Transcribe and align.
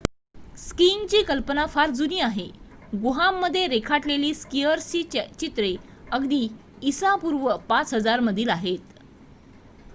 स्कीइंगची 0.57 1.21
कल्पना 1.23 1.65
फार 1.65 1.89
जुनी 1.91 2.19
आहे— 2.19 2.45
गुहांमध्ये 2.93 3.67
रेखाटलेली 3.67 4.33
स्कीयर्सची 4.33 5.03
चित्रे 5.39 5.75
अगदी 6.11 6.47
इसा 6.83 7.15
पूर्व 7.17 7.49
५००० 7.69 8.19
मधील 8.21 8.49
आहेत! 8.51 8.99